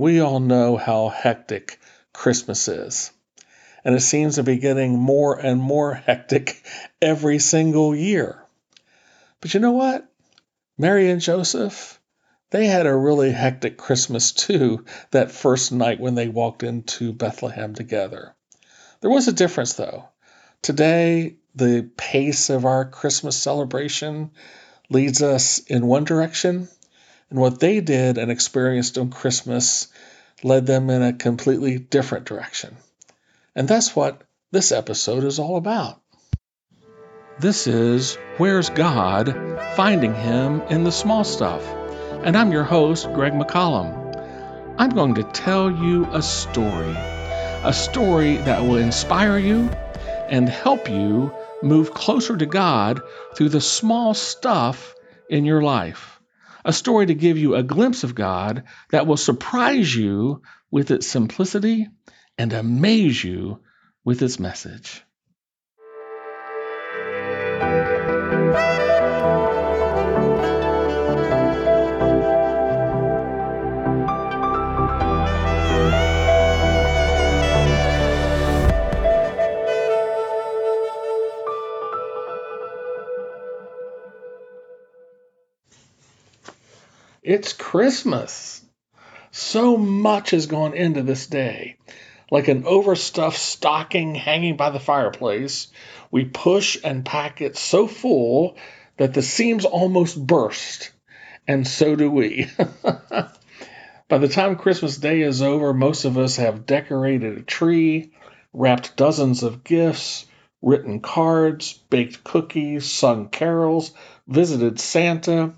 [0.00, 1.78] We all know how hectic
[2.14, 3.10] Christmas is,
[3.84, 6.64] and it seems to be getting more and more hectic
[7.02, 8.42] every single year.
[9.42, 10.10] But you know what?
[10.78, 12.00] Mary and Joseph,
[12.48, 17.74] they had a really hectic Christmas too, that first night when they walked into Bethlehem
[17.74, 18.34] together.
[19.02, 20.08] There was a difference though.
[20.62, 24.30] Today, the pace of our Christmas celebration
[24.88, 26.70] leads us in one direction,
[27.30, 29.88] and what they did and experienced on Christmas
[30.42, 32.76] led them in a completely different direction.
[33.54, 36.00] And that's what this episode is all about.
[37.38, 39.34] This is Where's God?
[39.76, 41.64] Finding Him in the Small Stuff.
[42.24, 44.74] And I'm your host, Greg McCollum.
[44.76, 49.70] I'm going to tell you a story, a story that will inspire you
[50.28, 53.00] and help you move closer to God
[53.34, 54.94] through the small stuff
[55.28, 56.19] in your life
[56.64, 61.06] a story to give you a glimpse of God that will surprise you with its
[61.06, 61.88] simplicity
[62.38, 63.60] and amaze you
[64.04, 65.02] with its message.
[87.30, 88.60] It's Christmas.
[89.30, 91.76] So much has gone into this day.
[92.28, 95.68] Like an overstuffed stocking hanging by the fireplace,
[96.10, 98.56] we push and pack it so full
[98.96, 100.90] that the seams almost burst.
[101.46, 102.48] And so do we.
[104.08, 108.10] by the time Christmas Day is over, most of us have decorated a tree,
[108.52, 110.26] wrapped dozens of gifts,
[110.62, 113.92] written cards, baked cookies, sung carols,
[114.26, 115.54] visited Santa,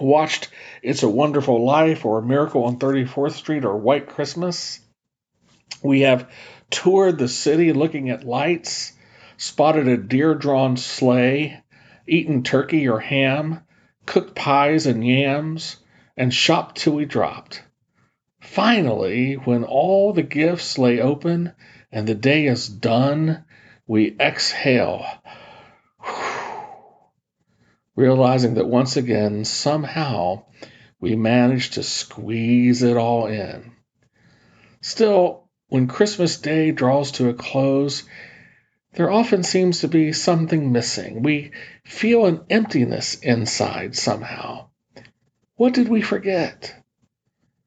[0.00, 0.48] watched
[0.82, 4.80] It's a Wonderful Life or Miracle on 34th Street or White Christmas.
[5.82, 6.30] We have
[6.70, 8.92] toured the city looking at lights,
[9.36, 11.62] spotted a deer drawn sleigh,
[12.06, 13.60] eaten turkey or ham,
[14.06, 15.76] cooked pies and yams,
[16.16, 17.62] and shopped till we dropped.
[18.40, 21.52] Finally, when all the gifts lay open
[21.92, 23.44] and the day is done,
[23.86, 25.04] we exhale
[28.00, 30.42] realizing that once again, somehow,
[31.00, 33.72] we managed to squeeze it all in.
[34.80, 38.04] Still, when Christmas Day draws to a close,
[38.94, 41.22] there often seems to be something missing.
[41.22, 41.52] We
[41.84, 44.70] feel an emptiness inside somehow.
[45.56, 46.74] What did we forget?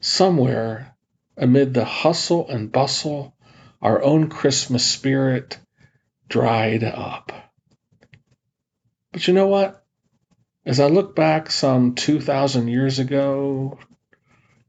[0.00, 0.94] Somewhere
[1.36, 3.34] amid the hustle and bustle,
[3.80, 5.58] our own Christmas spirit
[6.28, 7.32] dried up.
[9.12, 9.84] But you know what?
[10.68, 13.78] As I look back some 2,000 years ago,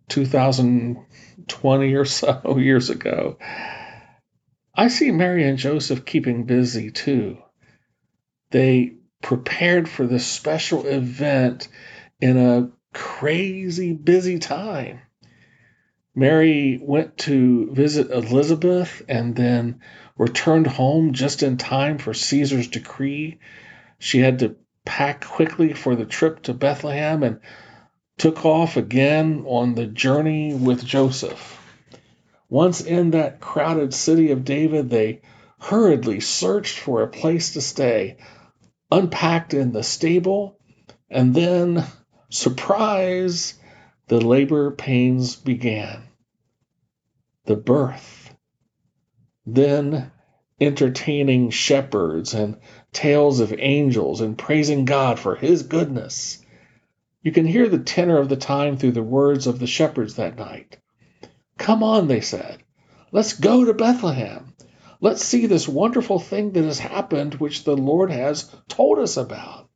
[0.07, 3.37] 2020 or so years ago,
[4.73, 7.39] I see Mary and Joseph keeping busy too.
[8.49, 11.67] They prepared for this special event
[12.21, 15.01] in a crazy busy time.
[16.15, 19.81] Mary went to visit Elizabeth and then
[20.17, 23.39] returned home just in time for Caesar's decree.
[23.99, 24.55] She had to
[24.89, 27.39] packed quickly for the trip to Bethlehem and
[28.17, 31.61] took off again on the journey with Joseph.
[32.49, 35.21] Once in that crowded city of David, they
[35.59, 38.17] hurriedly searched for a place to stay,
[38.89, 40.57] unpacked in the stable,
[41.07, 41.85] and then,
[42.29, 43.53] surprise,
[44.07, 46.01] the labor pains began.
[47.45, 48.33] The birth.
[49.45, 50.11] Then
[50.59, 52.57] entertaining shepherds and
[52.91, 56.43] tales of angels and praising God for his goodness.
[57.21, 60.37] You can hear the tenor of the time through the words of the shepherds that
[60.37, 60.77] night.
[61.57, 62.59] Come on, they said.
[63.11, 64.53] Let's go to Bethlehem.
[65.01, 69.69] Let's see this wonderful thing that has happened, which the Lord has told us about.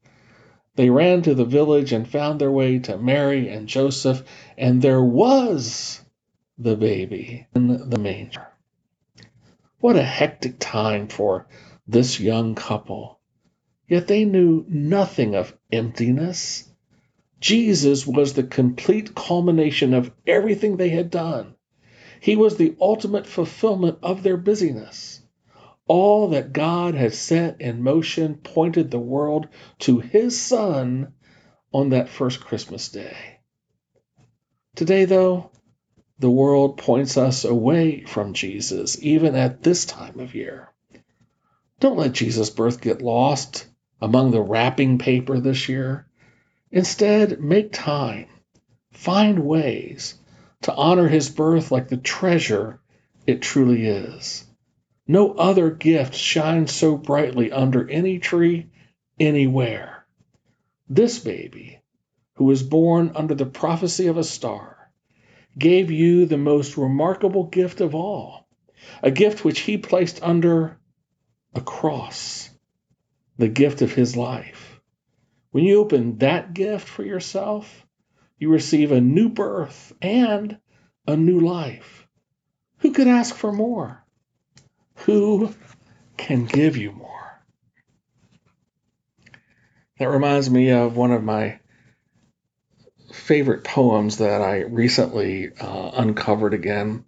[0.76, 4.24] They ran to the village and found their way to Mary and Joseph,
[4.58, 6.02] and there was
[6.58, 8.48] the baby in the manger.
[9.84, 11.46] What a hectic time for
[11.86, 13.20] this young couple.
[13.86, 16.72] Yet they knew nothing of emptiness.
[17.42, 21.56] Jesus was the complete culmination of everything they had done.
[22.22, 25.22] He was the ultimate fulfillment of their busyness.
[25.86, 29.50] All that God had set in motion pointed the world
[29.80, 31.12] to His Son
[31.74, 33.18] on that first Christmas day.
[34.78, 35.52] Today, though,
[36.20, 40.70] the world points us away from Jesus, even at this time of year.
[41.80, 43.68] Don't let Jesus' birth get lost
[44.02, 46.08] among the wrapping paper this year.
[46.72, 48.28] Instead, make time,
[48.92, 50.16] find ways,
[50.62, 52.80] to honor his birth like the treasure
[53.28, 54.46] it truly is.
[55.08, 58.68] No other gift shines so brightly under any tree,
[59.20, 60.06] anywhere.
[60.88, 61.80] This baby,
[62.36, 64.83] who was born under the prophecy of a star,
[65.58, 68.48] gave you the most remarkable gift of all,
[69.02, 70.80] a gift which he placed under
[71.54, 72.50] a cross,
[73.38, 74.80] the gift of his life.
[75.52, 77.86] When you open that gift for yourself,
[78.40, 80.58] you receive a new birth and
[81.08, 82.08] a new life.
[82.80, 84.04] Who could ask for more?
[84.96, 85.54] Who
[86.18, 87.10] can give you more?
[90.00, 91.60] That reminds me of one of my
[93.24, 97.06] favorite poems that I recently uh, uncovered again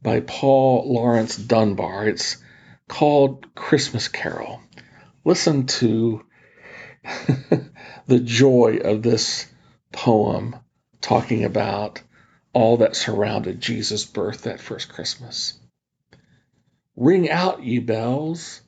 [0.00, 2.06] by Paul Laurence Dunbar.
[2.06, 2.36] It's
[2.86, 4.60] called Christmas Carol.
[5.24, 6.24] Listen to
[8.06, 9.46] the joy of this
[9.92, 10.54] poem
[11.00, 12.00] talking about
[12.52, 15.58] all that surrounded Jesus' birth that first Christmas.
[16.94, 18.62] Ring out, ye bells!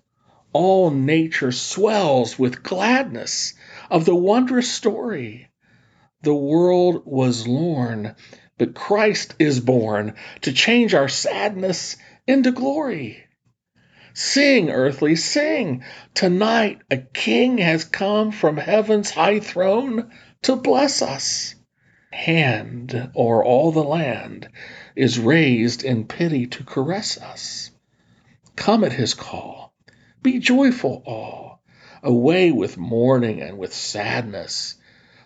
[0.53, 3.55] All nature swells with gladness
[3.89, 5.50] of the wondrous story.
[6.23, 8.15] The world was lorn,
[8.59, 11.97] but Christ is born to change our sadness
[12.27, 13.25] into glory.
[14.13, 15.83] Sing, earthly, sing!
[16.13, 20.11] Tonight a king has come from heaven's high throne
[20.43, 21.55] to bless us.
[22.13, 24.49] Hand o'er all the land
[24.95, 27.71] is raised in pity to caress us.
[28.57, 29.73] Come at his call,
[30.23, 31.63] be joyful all,
[32.03, 34.77] away with mourning and with sadness.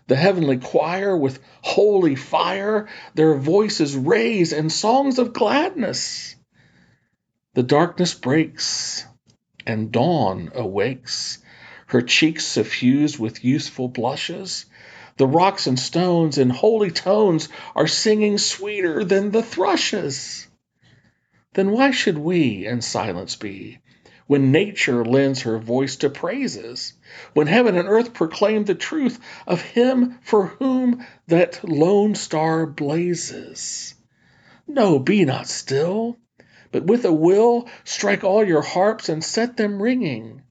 [0.06, 6.37] The heavenly choir with holy fire their voices raise in songs of gladness.
[7.55, 9.06] The darkness breaks
[9.67, 11.39] and dawn awakes,
[11.87, 14.67] her cheeks suffused with youthful blushes.
[15.17, 20.47] The rocks and stones in holy tones are singing sweeter than the thrushes.
[21.55, 23.79] Then why should we in silence be
[24.26, 26.94] when nature lends her voice to praises,
[27.35, 33.94] when heaven and earth proclaim the truth of him for whom that lone star blazes?
[34.67, 36.17] No, be not still,
[36.73, 40.43] but with a will strike all your harps and set them ringing.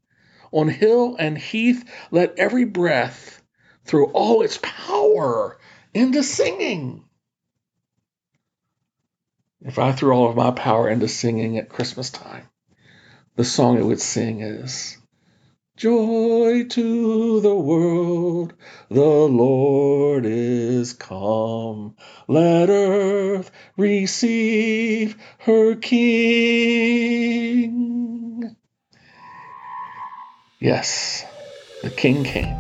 [0.51, 3.41] On hill and heath let every breath
[3.85, 5.57] through all its power
[5.93, 7.03] into singing.
[9.61, 12.49] If I threw all of my power into singing at Christmas time,
[13.35, 14.97] the song it would sing is
[15.75, 18.53] Joy to the world,
[18.89, 21.95] the Lord is come.
[22.27, 26.93] Let earth receive her King.
[30.59, 31.25] Yes,
[31.81, 32.55] the King came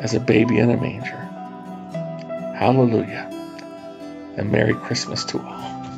[0.00, 1.16] as a baby in a manger.
[2.58, 3.30] Hallelujah.
[4.36, 5.93] And Merry Christmas to all.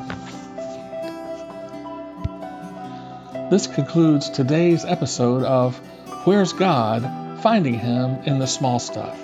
[3.48, 5.76] This concludes today's episode of
[6.25, 7.40] Where's God?
[7.43, 9.16] Finding Him in the Small Stuff.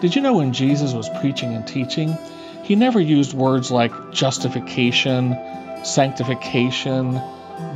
[0.00, 2.16] Did you know when Jesus was preaching and teaching,
[2.62, 5.36] he never used words like justification,
[5.82, 7.20] sanctification,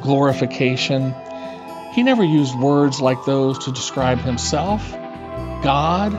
[0.03, 1.13] glorification.
[1.95, 6.13] He never used words like those to describe himself, God,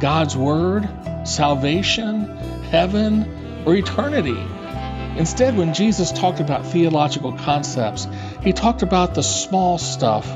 [0.00, 0.88] God's Word,
[1.24, 2.36] salvation,
[2.70, 4.38] heaven, or eternity.
[5.16, 8.08] Instead, when Jesus talked about theological concepts,
[8.42, 10.28] he talked about the small stuff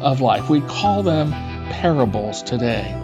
[0.00, 0.48] of life.
[0.48, 1.32] We call them
[1.70, 2.96] parables today.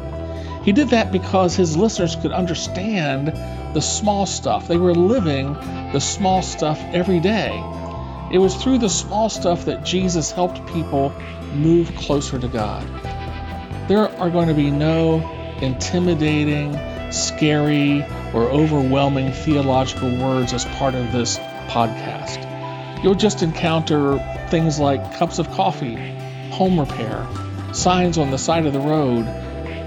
[0.62, 3.28] He did that because his listeners could understand
[3.74, 4.68] the small stuff.
[4.68, 5.54] They were living
[5.92, 7.62] the small stuff every day.
[8.32, 11.12] It was through the small stuff that Jesus helped people
[11.54, 12.84] move closer to God.
[13.88, 15.20] There are going to be no
[15.60, 16.76] intimidating,
[17.12, 18.04] scary,
[18.36, 21.38] or overwhelming theological words as part of this
[21.68, 22.44] podcast.
[23.02, 24.18] You'll just encounter
[24.50, 25.96] things like cups of coffee,
[26.50, 27.26] home repair,
[27.72, 29.26] signs on the side of the road,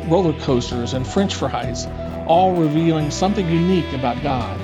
[0.10, 1.86] roller coasters, and french fries,
[2.26, 4.60] all revealing something unique about God,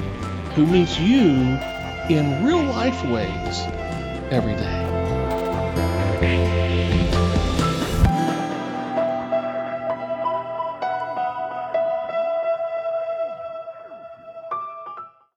[0.55, 1.59] who meets you
[2.09, 3.59] in real life ways
[4.31, 4.85] every day.